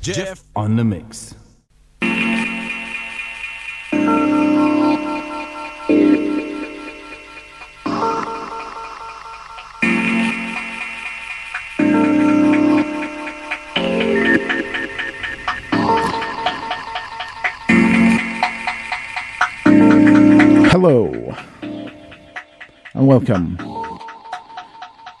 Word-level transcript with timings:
Jeff 0.00 0.44
on 0.54 0.76
the 0.76 0.84
mix. 0.84 1.34
Hello, 20.70 21.34
and 22.92 23.06
welcome 23.06 23.73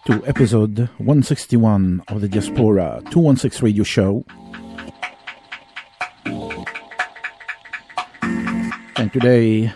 to 0.06 0.22
episode 0.26 0.90
161 0.98 2.02
of 2.08 2.20
the 2.20 2.28
Diaspora 2.28 3.02
216 3.10 3.64
radio 3.64 3.84
show. 3.84 4.26
And 8.96 9.10
today 9.14 9.72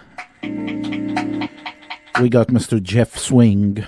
we 2.21 2.29
got 2.29 2.49
Mr. 2.49 2.83
Jeff 2.83 3.17
Swing 3.17 3.87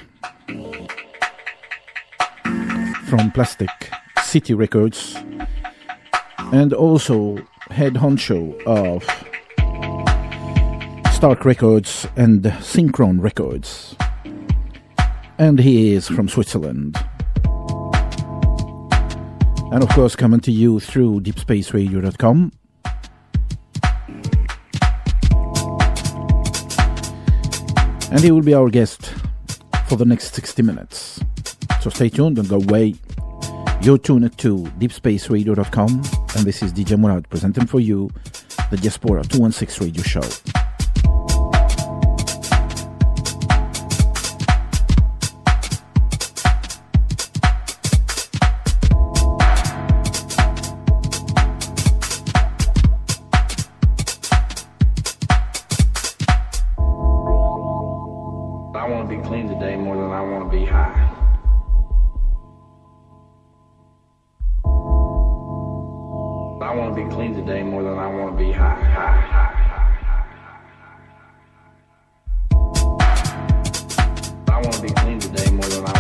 from 3.05 3.31
Plastic 3.35 3.69
City 4.23 4.55
Records 4.55 5.17
and 6.53 6.73
also 6.73 7.37
head 7.71 7.95
honcho 7.95 8.59
of 8.65 9.05
Stark 11.13 11.45
Records 11.45 12.09
and 12.17 12.45
Synchron 12.45 13.21
Records. 13.21 13.90
And 15.41 15.59
he 15.59 15.95
is 15.95 16.07
from 16.07 16.29
Switzerland. 16.29 17.03
And 19.73 19.83
of 19.83 19.89
course, 19.89 20.15
coming 20.15 20.41
to 20.41 20.53
you 20.53 20.81
through 20.81 21.23
deepspaceradio.com. 21.23 22.53
And 28.11 28.21
he 28.21 28.31
will 28.31 28.43
be 28.43 28.53
our 28.53 28.69
guest 28.69 29.15
for 29.89 29.97
the 29.97 30.05
next 30.05 30.35
60 30.35 30.61
minutes. 30.63 31.21
So 31.81 31.89
stay 31.89 32.11
tuned, 32.11 32.37
don't 32.37 32.47
go 32.47 32.57
away. 32.57 32.97
You're 33.81 33.97
tuned 33.97 34.37
to 34.37 34.57
deepspaceradio.com, 34.59 35.91
and 36.37 36.45
this 36.45 36.63
is 36.63 36.75
DJ 36.75 36.99
Murad 36.99 37.31
presenting 37.31 37.67
for 37.67 37.81
you 37.81 38.11
the 38.71 38.77
Diaspora 38.77 39.23
216 39.23 39.87
radio 39.87 40.03
show. 40.03 40.60
I 74.61 74.63
want 74.65 74.75
to 74.75 74.83
be 74.83 74.91
clean 74.91 75.19
today 75.19 75.51
more 75.53 75.65
than 75.65 75.87
I 75.87 76.00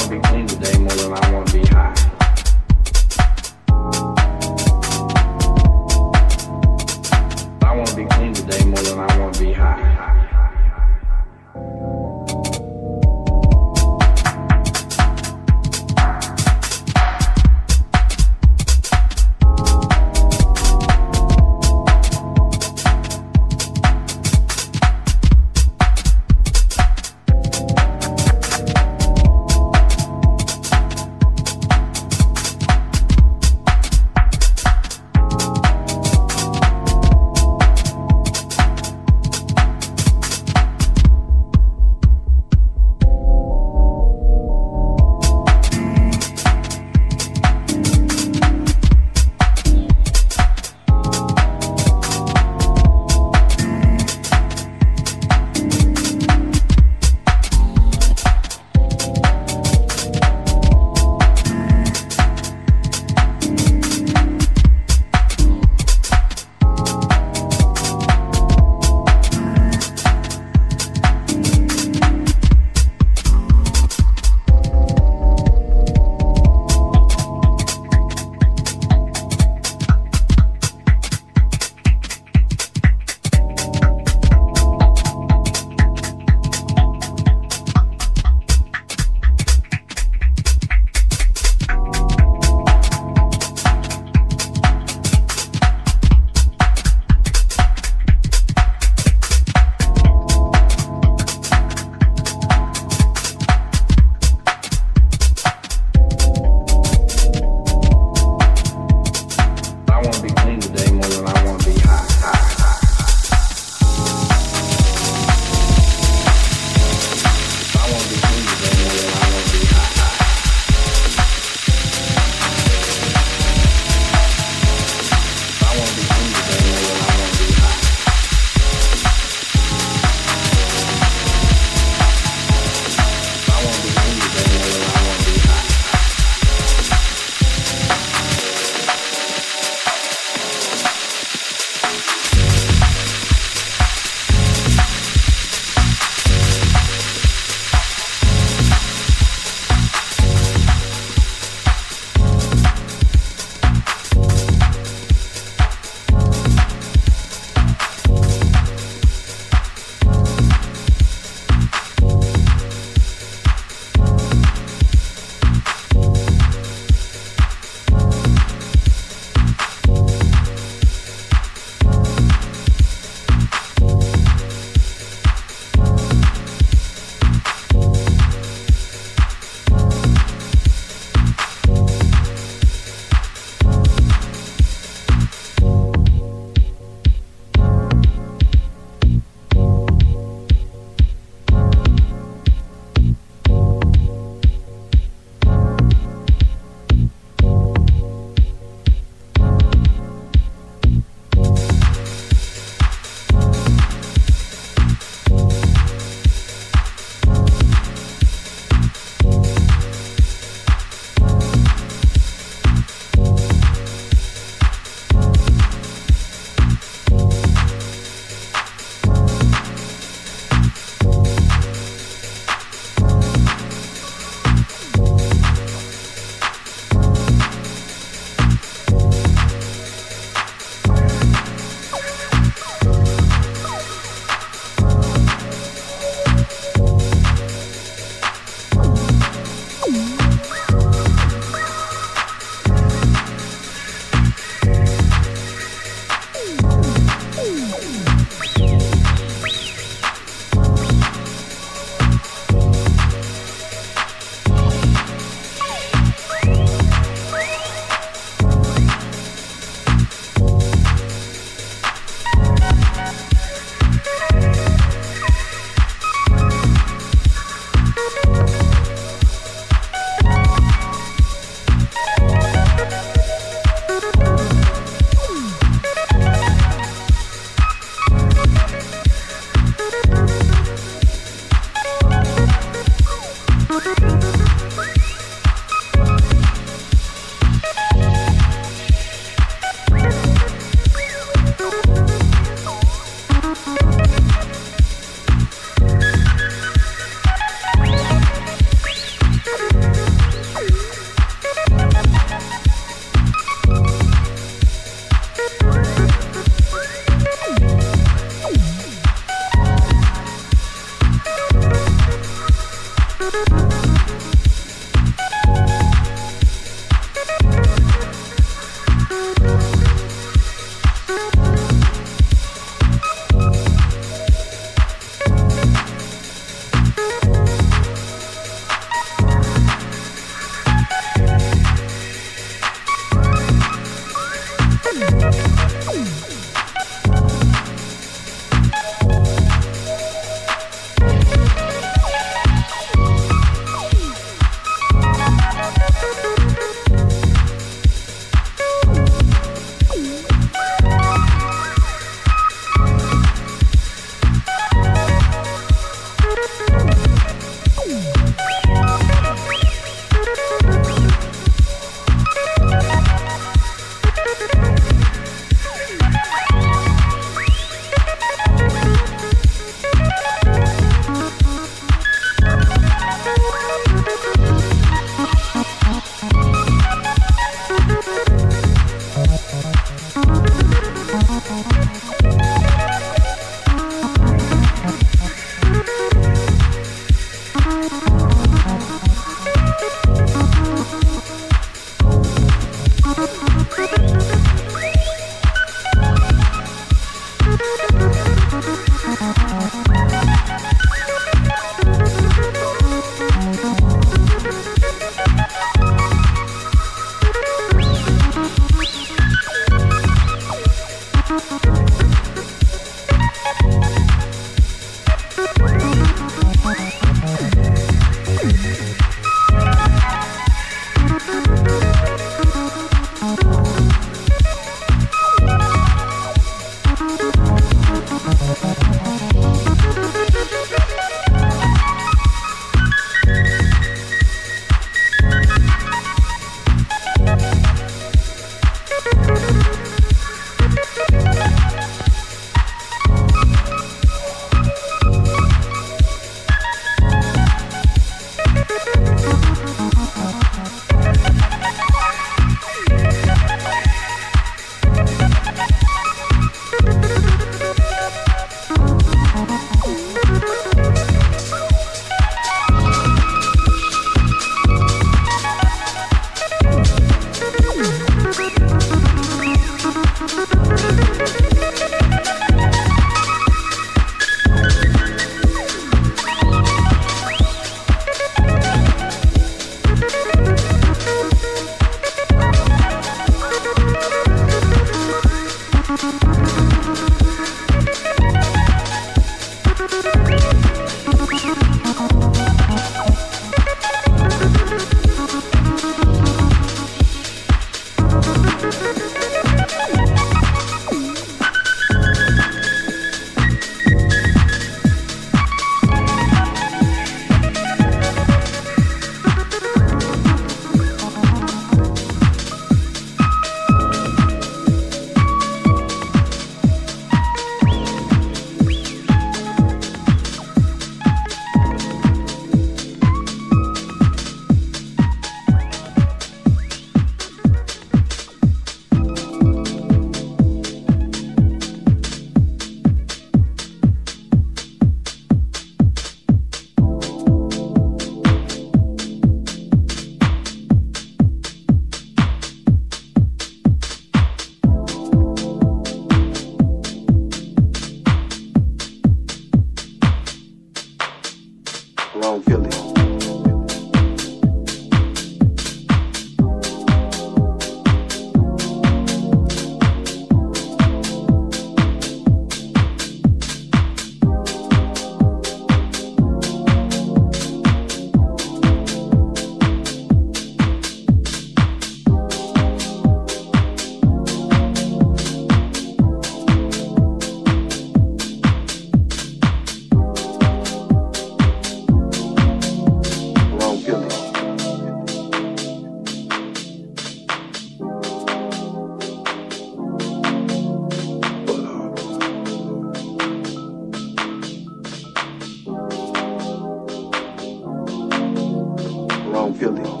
building. 599.61 600.00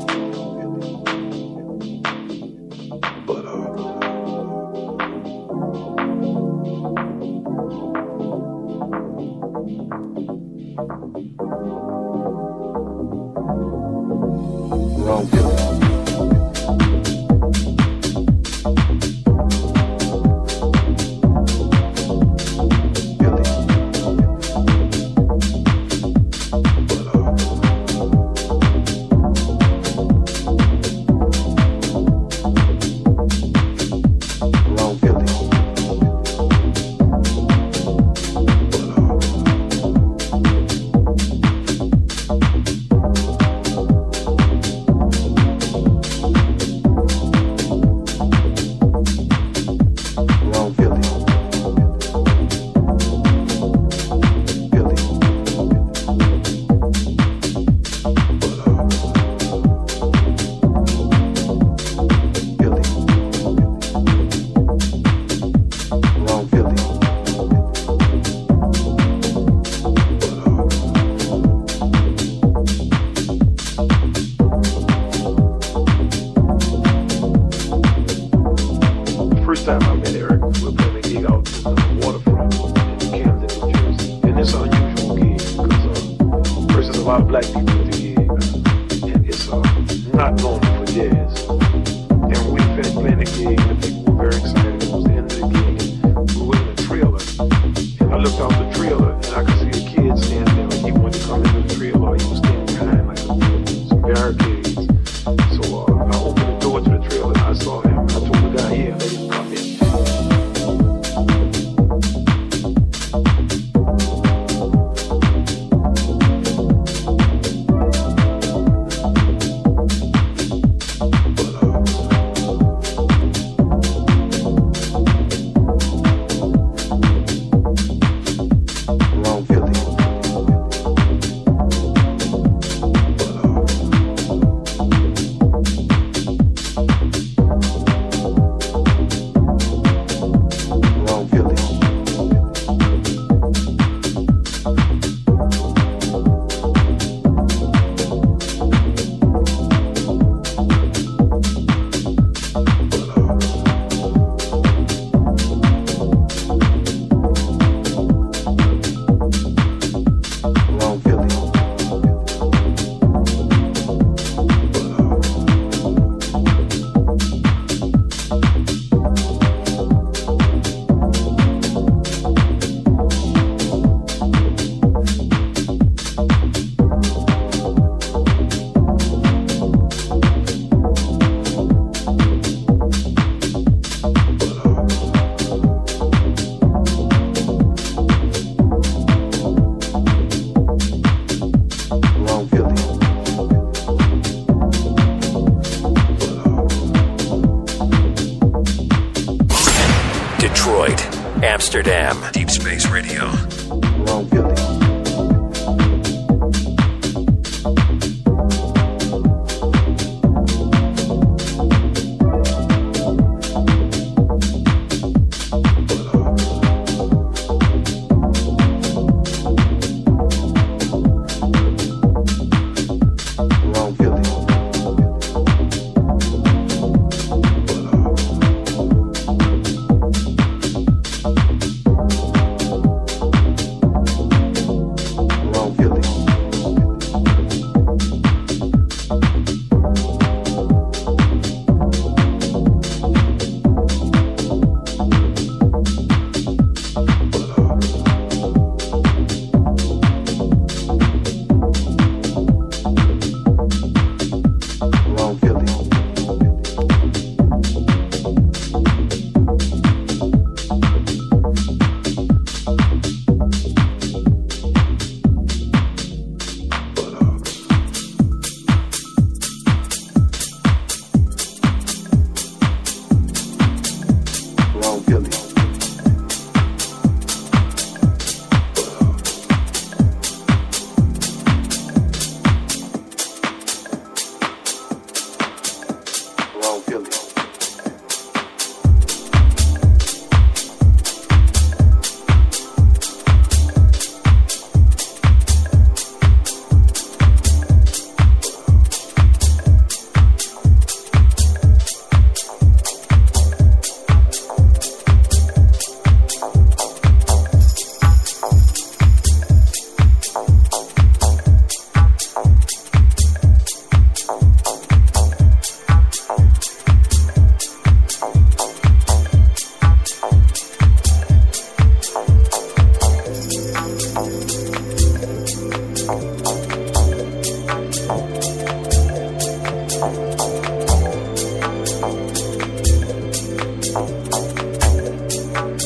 Amsterdam. 201.87 202.40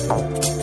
you 0.07 0.54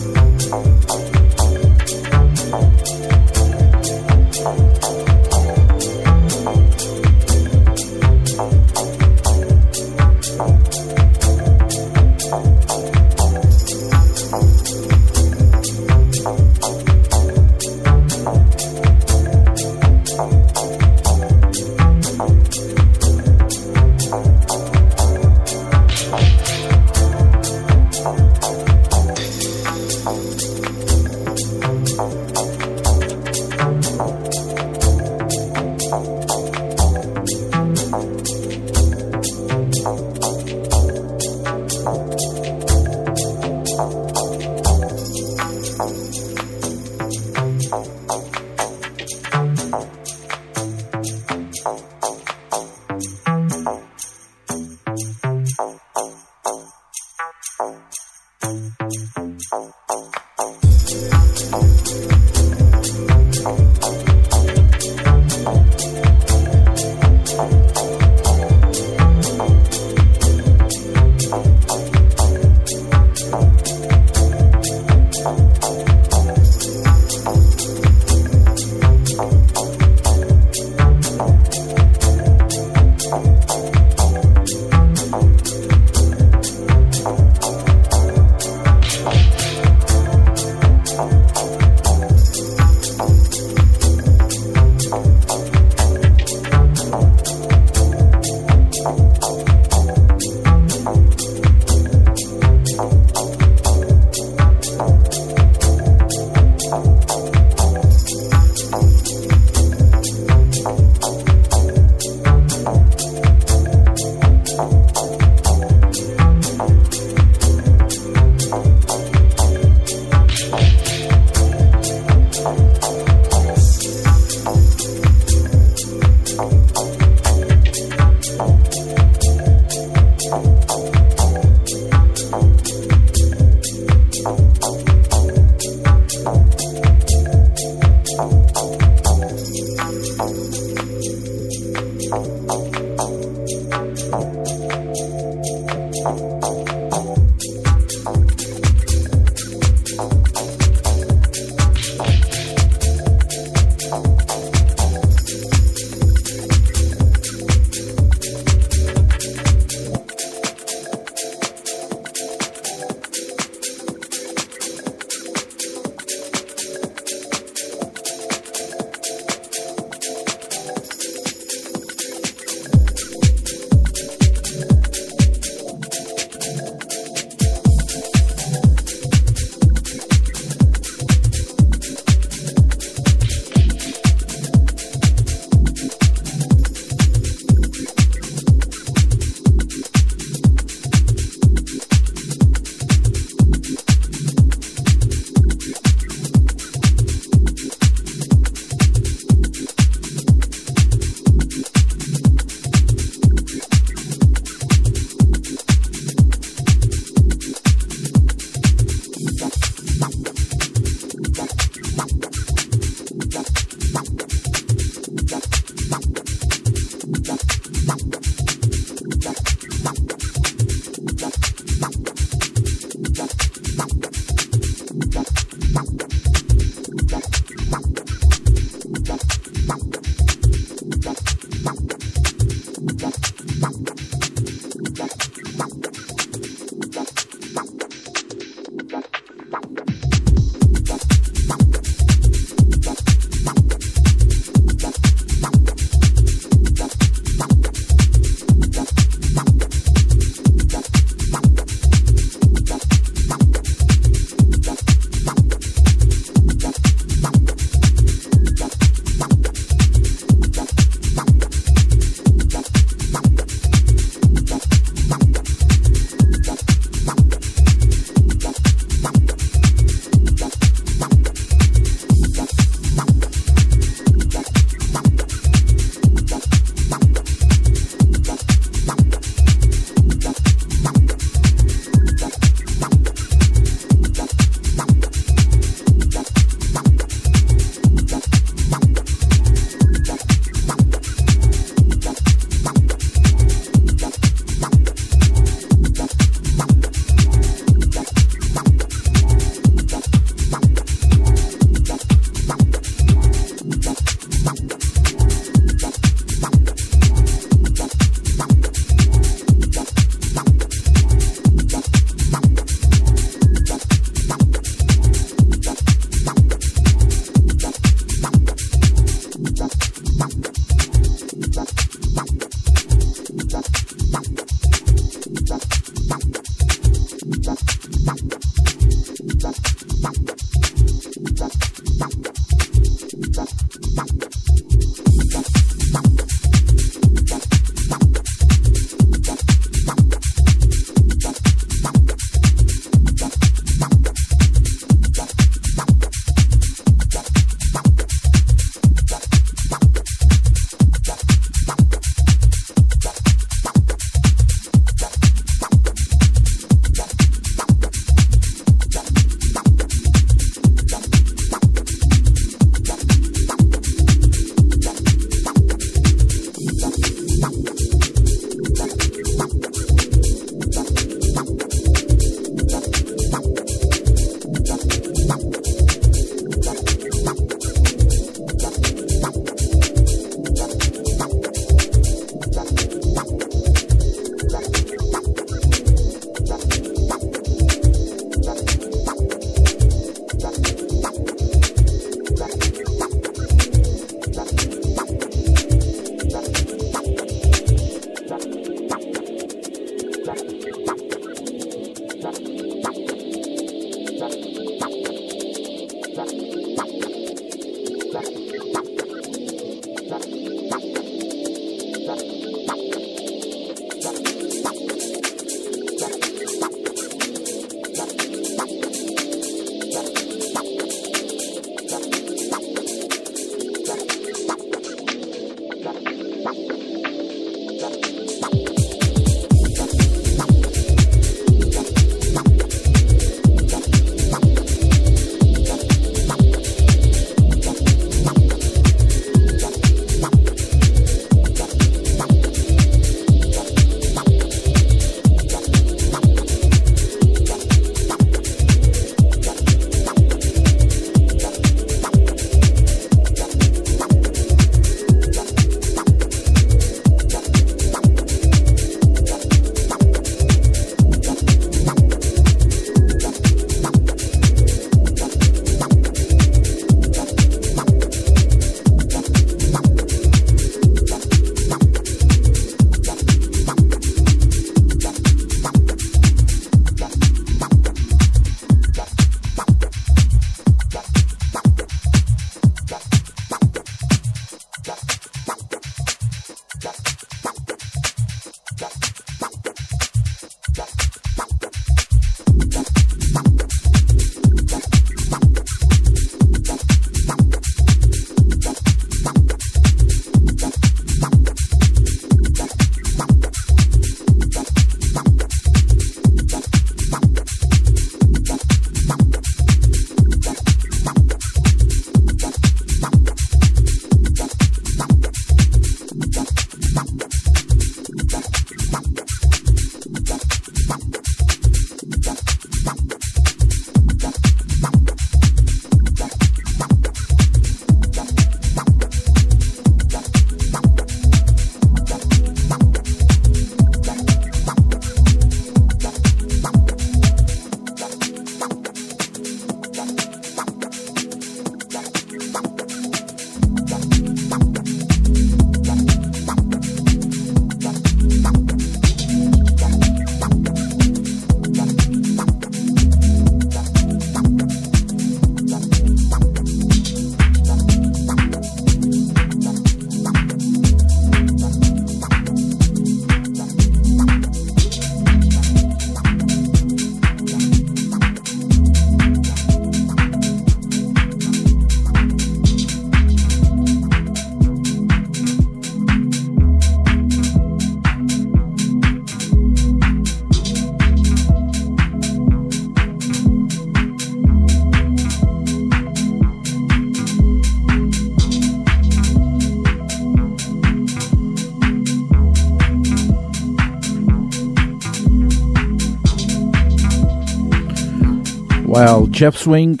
Jeff 599.38 599.56
Swing, 599.56 600.00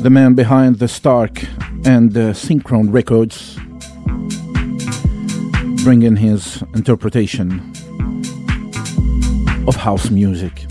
the 0.00 0.08
man 0.10 0.32
behind 0.32 0.78
the 0.78 0.88
Stark 0.88 1.44
and 1.84 2.14
the 2.14 2.32
Synchron 2.32 2.90
Records, 2.90 3.58
bringing 5.84 6.16
his 6.16 6.62
interpretation 6.74 7.60
of 9.68 9.76
house 9.76 10.08
music. 10.08 10.64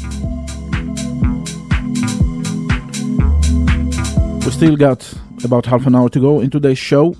We 4.43 4.49
still 4.49 4.75
got 4.75 5.13
about 5.43 5.67
half 5.67 5.85
an 5.85 5.93
hour 5.95 6.09
to 6.09 6.19
go 6.19 6.39
in 6.39 6.49
today's 6.49 6.79
show, 6.79 7.15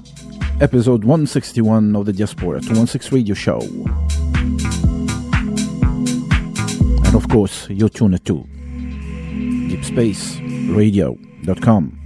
episode 0.60 1.04
161 1.04 1.96
of 1.96 2.08
the 2.08 2.14
Diaspora 2.14 2.62
216 2.62 3.16
Radio 3.16 3.36
Show. 3.36 3.60
And 7.06 7.14
of 7.14 7.30
course, 7.30 7.70
you're 7.70 7.90
tuned 7.90 8.26
to 8.26 8.48
deepspaceradio.com. 9.76 11.16
500. 11.46 12.05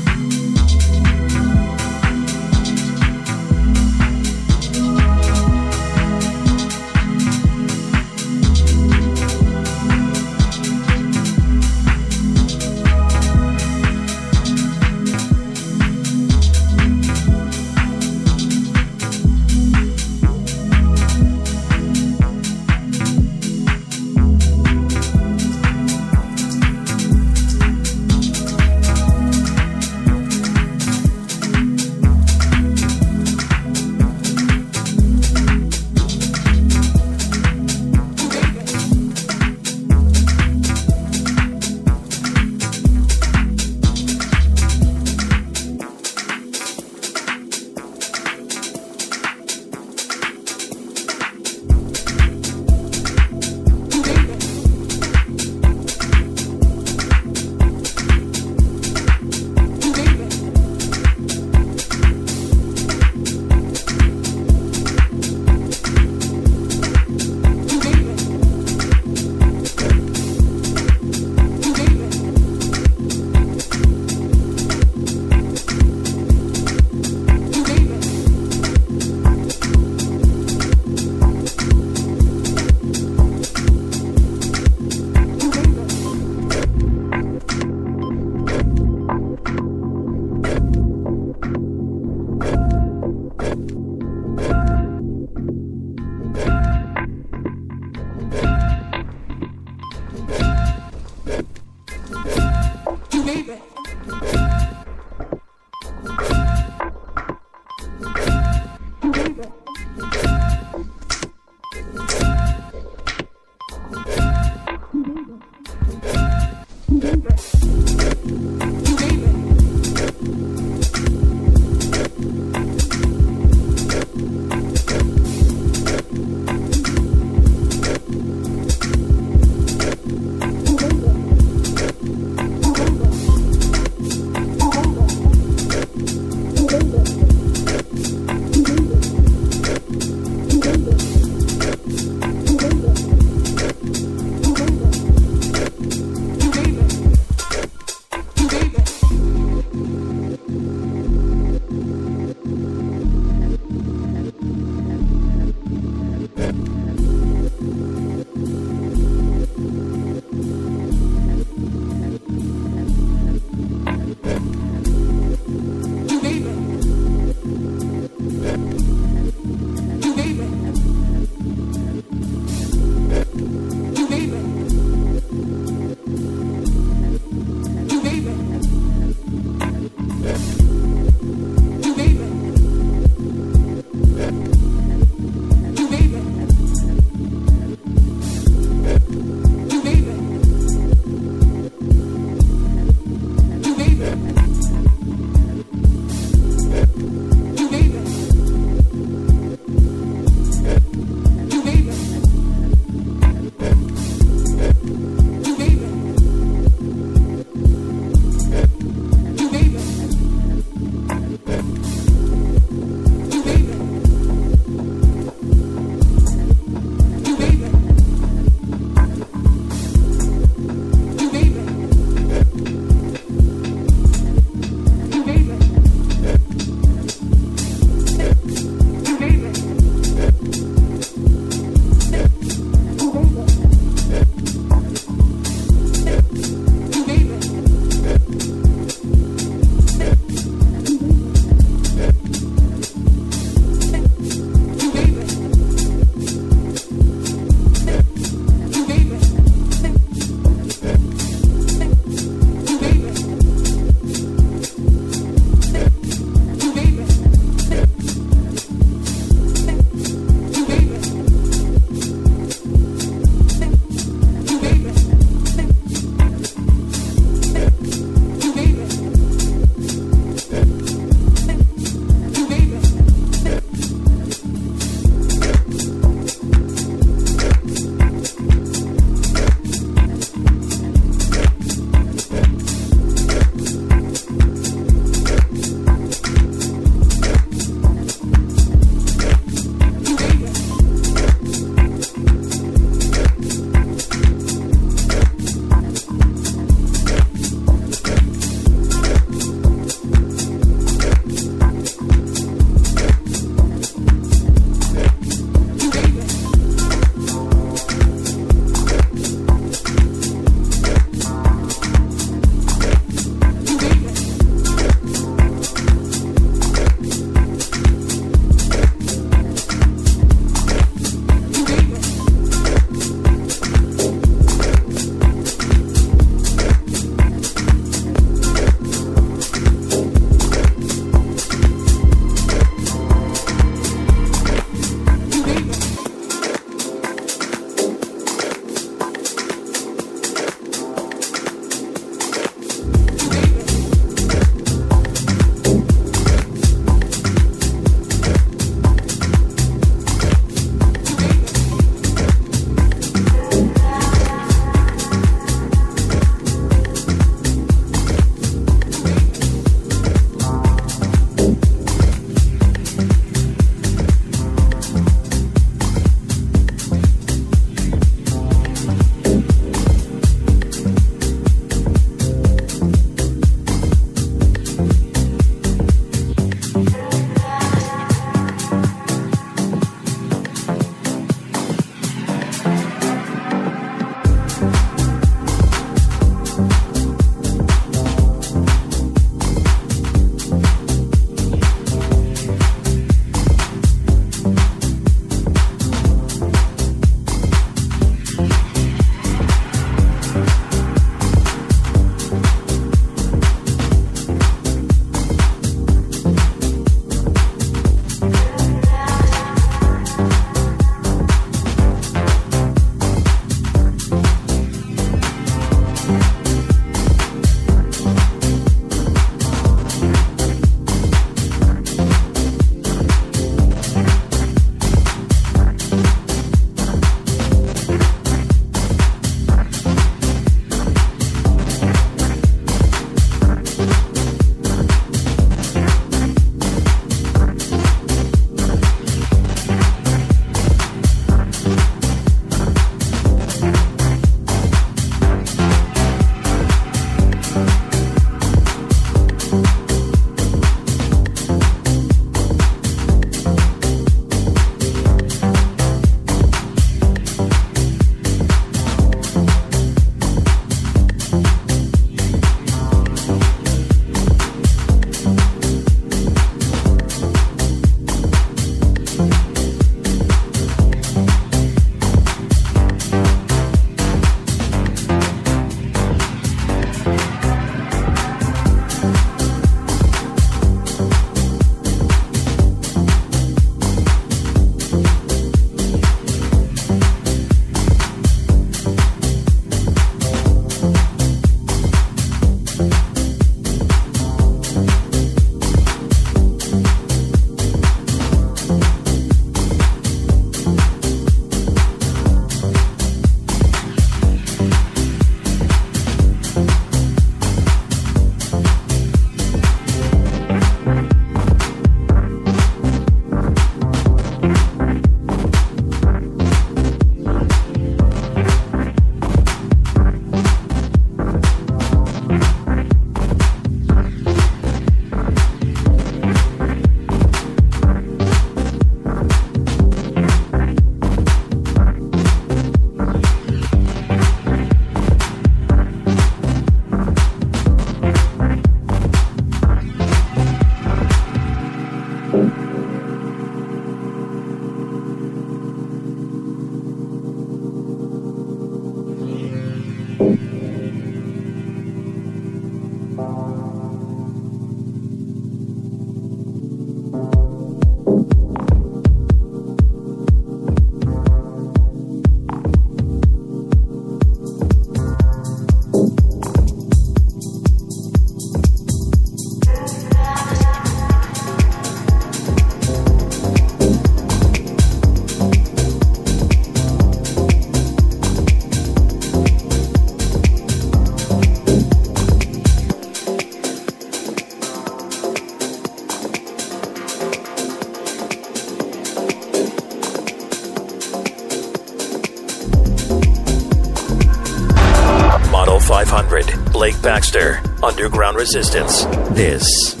Blake 596.80 597.02
Baxter, 597.02 597.60
Underground 597.82 598.38
Resistance. 598.38 599.04
This 599.34 600.00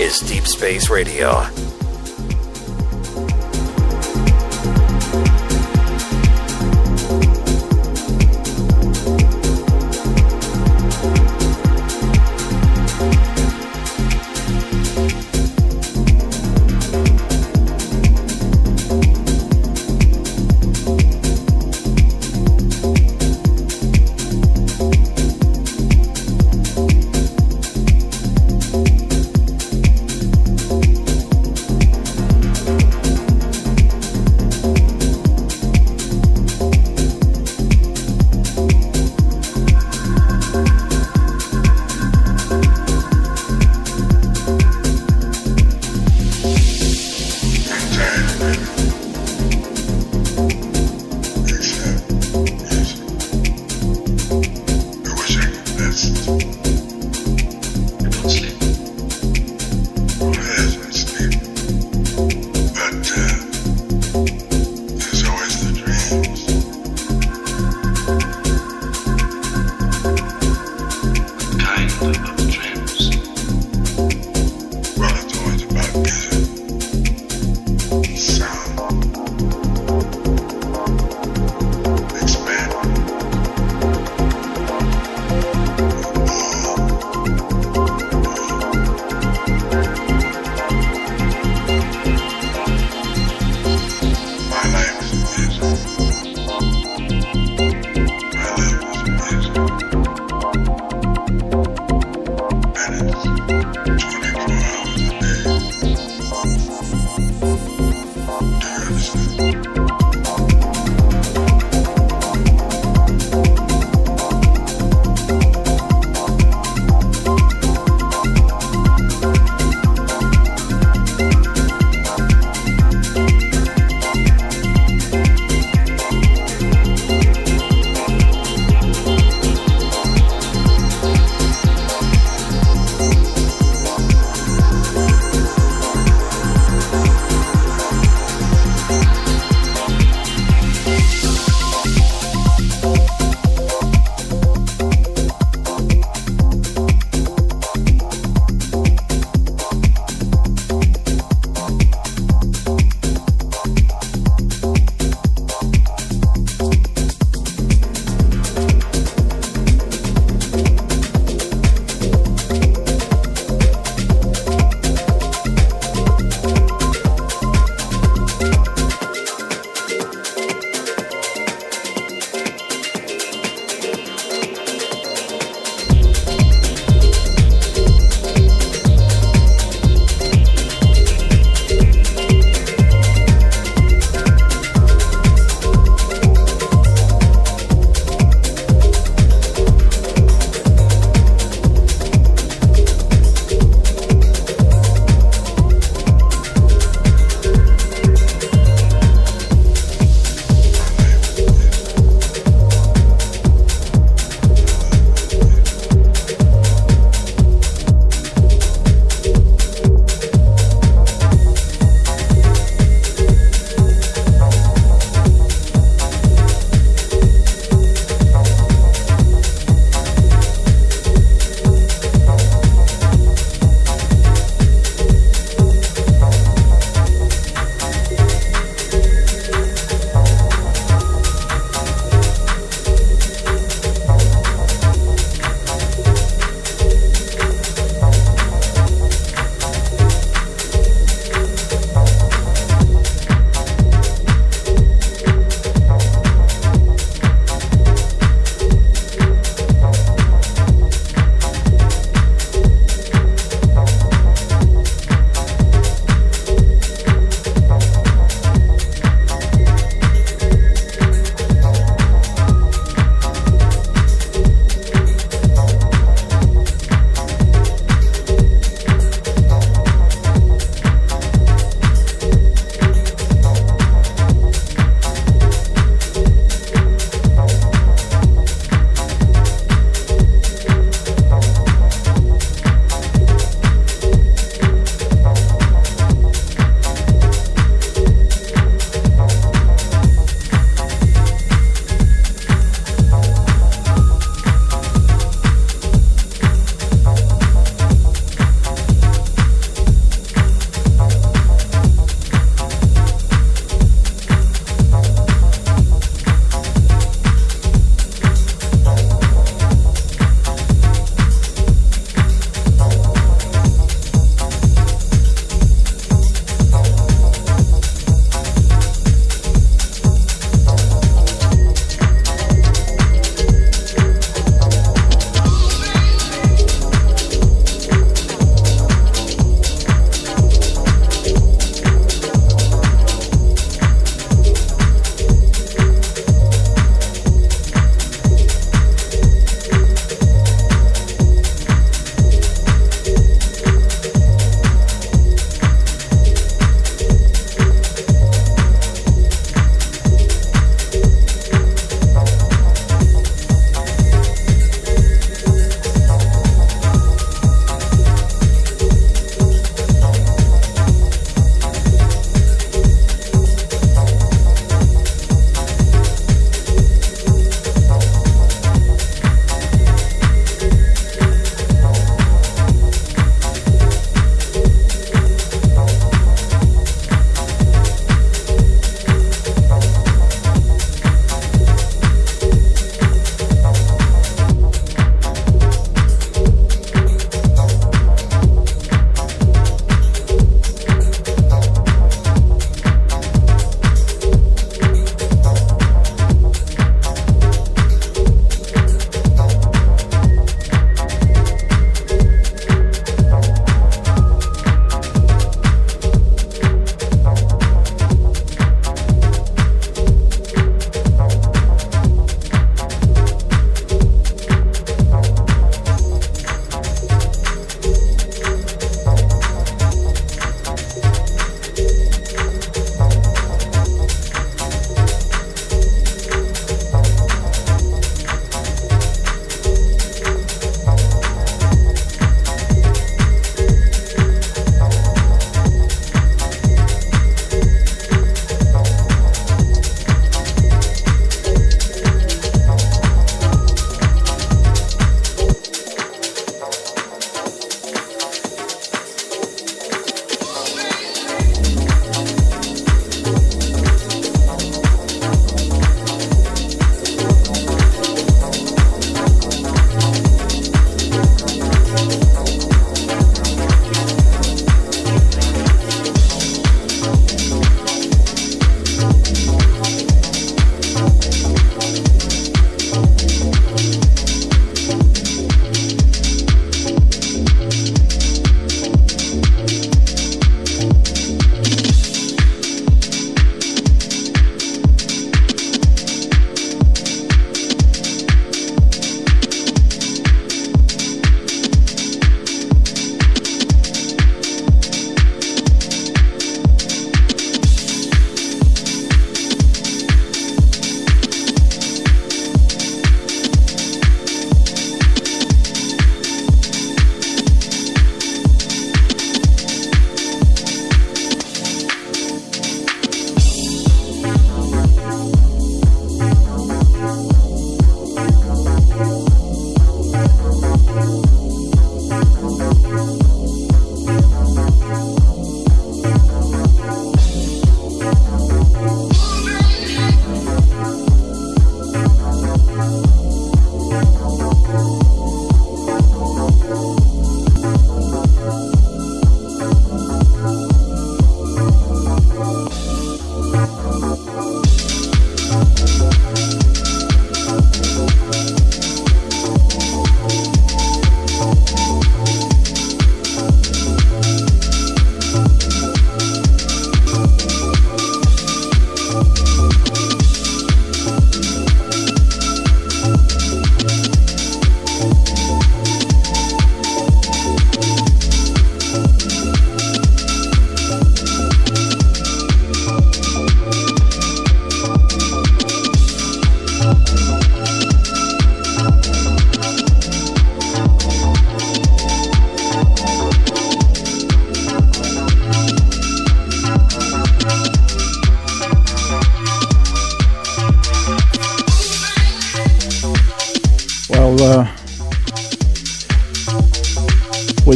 is 0.00 0.18
Deep 0.18 0.48
Space 0.48 0.90
Radio. 0.90 1.46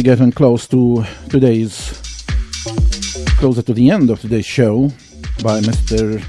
We're 0.01 0.15
getting 0.15 0.31
close 0.31 0.65
to 0.65 1.05
today's, 1.29 1.91
closer 3.37 3.61
to 3.61 3.71
the 3.71 3.91
end 3.91 4.09
of 4.09 4.19
today's 4.19 4.47
show 4.47 4.87
by 5.43 5.61
Mr. 5.61 6.19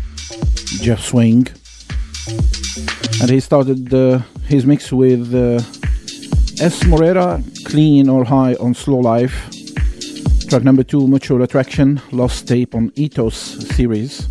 Jeff 0.82 1.00
Swing. 1.00 1.48
And 3.22 3.30
he 3.30 3.40
started 3.40 3.94
uh, 3.94 4.18
his 4.46 4.66
mix 4.66 4.92
with 4.92 5.34
uh, 5.34 5.56
S. 6.62 6.82
Morera, 6.82 7.42
Clean 7.64 8.10
or 8.10 8.24
High 8.24 8.56
on 8.56 8.74
Slow 8.74 8.98
Life. 8.98 9.48
Track 10.50 10.64
number 10.64 10.82
two, 10.82 11.08
Mutual 11.08 11.40
Attraction, 11.40 12.02
Lost 12.10 12.46
Tape 12.46 12.74
on 12.74 12.92
Ethos 12.94 13.36
series. 13.74 14.28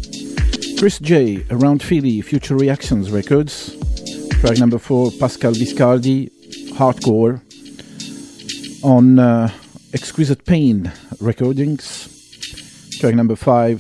Chris 0.77 0.99
J, 0.99 1.43
Around 1.49 1.81
Philly, 1.81 2.21
Future 2.21 2.57
Reactions 2.57 3.09
Records. 3.09 3.75
Track 4.41 4.59
number 4.59 4.77
four, 4.77 5.09
Pascal 5.19 5.53
Viscardi, 5.53 6.29
Hardcore 6.73 7.41
on 8.83 9.19
uh, 9.19 9.51
Exquisite 9.93 10.45
Pain 10.45 10.91
Recordings. 11.19 12.07
Track 12.99 13.15
number 13.15 13.35
five, 13.35 13.79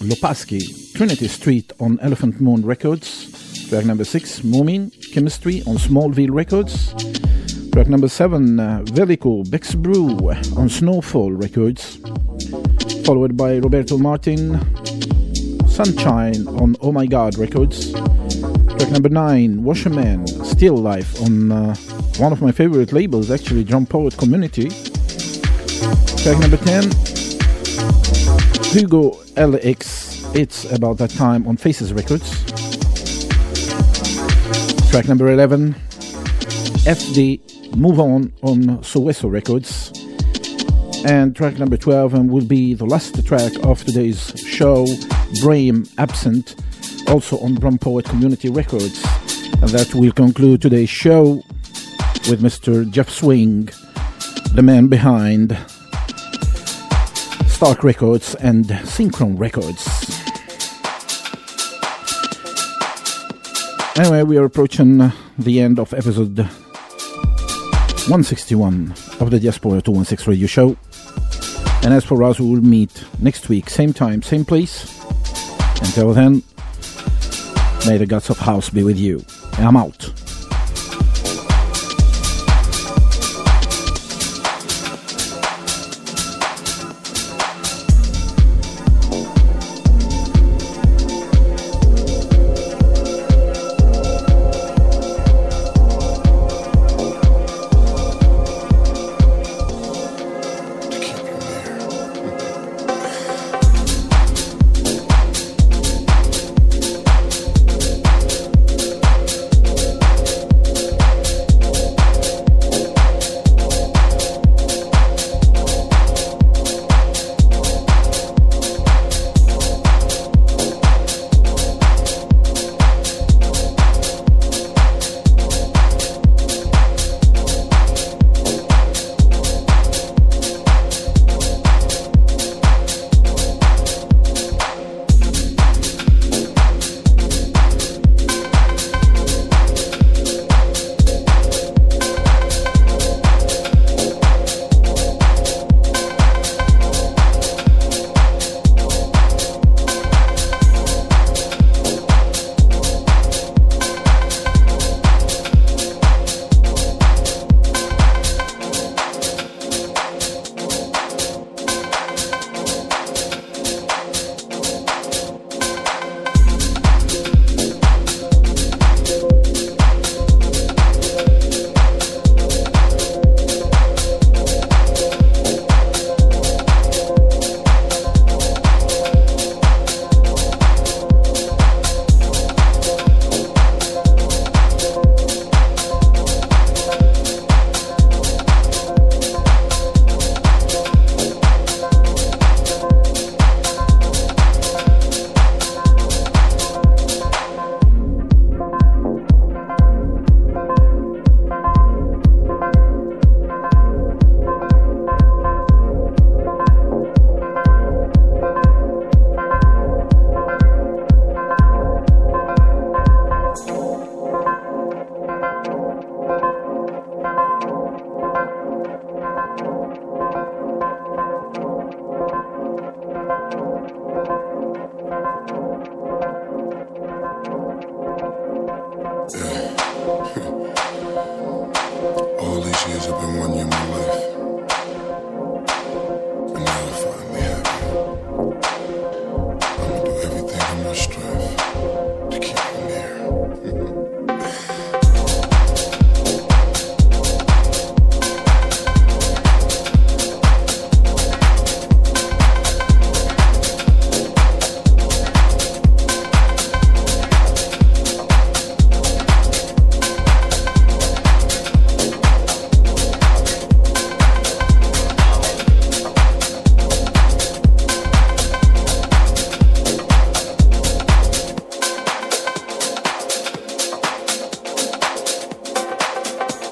Lopaski, 0.00 0.94
Trinity 0.94 1.28
Street 1.28 1.72
on 1.80 1.98
Elephant 2.00 2.40
Moon 2.40 2.64
Records. 2.64 3.68
Track 3.68 3.84
number 3.84 4.04
six, 4.04 4.40
Moomin, 4.40 4.90
Chemistry 5.12 5.62
on 5.62 5.76
Smallville 5.76 6.32
Records. 6.32 6.92
Track 7.72 7.88
number 7.88 8.08
seven, 8.08 8.60
uh, 8.60 8.82
Velico, 8.84 9.48
Bex 9.50 9.74
Brew 9.74 10.30
on 10.56 10.68
Snowfall 10.68 11.32
Records. 11.32 11.98
Followed 13.04 13.36
by 13.36 13.58
Roberto 13.58 13.98
Martin, 13.98 14.58
Sunshine 15.68 16.46
on 16.46 16.76
Oh 16.80 16.92
My 16.92 17.06
God 17.06 17.36
Records. 17.36 17.92
Track 18.84 18.92
number 18.92 19.08
nine, 19.08 19.64
Washerman, 19.64 20.26
Still 20.44 20.76
Life 20.76 21.18
on 21.22 21.50
uh, 21.50 21.74
one 22.18 22.32
of 22.32 22.42
my 22.42 22.52
favorite 22.52 22.92
labels, 22.92 23.30
actually, 23.30 23.64
Drum 23.64 23.86
Poet 23.86 24.14
Community. 24.18 24.68
Track 26.18 26.38
number 26.38 26.58
10, 26.58 26.90
Hugo 28.74 29.12
LX, 29.36 30.36
It's 30.36 30.70
About 30.70 30.98
That 30.98 31.08
Time 31.16 31.46
on 31.46 31.56
Faces 31.56 31.94
Records. 31.94 32.44
Track 34.90 35.08
number 35.08 35.32
11, 35.32 35.72
FD, 36.84 37.74
Move 37.74 37.98
On 37.98 38.30
on 38.42 38.80
Soweso 38.82 39.30
Records. 39.32 39.92
And 41.06 41.34
track 41.34 41.58
number 41.58 41.78
12 41.78 42.12
and 42.12 42.30
will 42.30 42.44
be 42.44 42.74
the 42.74 42.84
last 42.84 43.24
track 43.26 43.52
of 43.62 43.82
today's 43.82 44.38
show, 44.38 44.84
Brame 45.40 45.90
Absent, 45.96 46.56
also 47.08 47.38
on 47.40 47.54
Drum 47.54 47.78
Poet 47.78 48.04
Community 48.04 48.48
Records. 48.48 49.02
And 49.60 49.70
that 49.70 49.94
will 49.94 50.12
conclude 50.12 50.62
today's 50.62 50.90
show 50.90 51.42
with 52.28 52.40
Mr. 52.42 52.90
Jeff 52.90 53.10
Swing, 53.10 53.68
the 54.52 54.62
man 54.62 54.88
behind 54.88 55.56
Stark 57.46 57.84
Records 57.84 58.34
and 58.36 58.66
Synchron 58.66 59.38
Records. 59.38 59.86
Anyway, 63.96 64.22
we 64.24 64.36
are 64.36 64.44
approaching 64.44 65.12
the 65.38 65.60
end 65.60 65.78
of 65.78 65.94
episode 65.94 66.38
161 68.08 68.92
of 69.20 69.30
the 69.30 69.38
Diaspora 69.40 69.80
216 69.80 70.30
radio 70.30 70.46
show. 70.46 70.76
And 71.84 71.94
as 71.94 72.04
for 72.04 72.22
us, 72.22 72.40
we 72.40 72.46
will 72.48 72.60
meet 72.62 73.04
next 73.20 73.48
week, 73.48 73.70
same 73.70 73.92
time, 73.92 74.22
same 74.22 74.44
place. 74.44 75.00
Until 75.80 76.12
then, 76.12 76.42
may 77.86 77.98
the 77.98 78.06
gods 78.06 78.30
of 78.30 78.38
house 78.38 78.70
be 78.70 78.82
with 78.82 78.98
you. 78.98 79.24
I'm 79.58 79.76
out. 79.76 80.23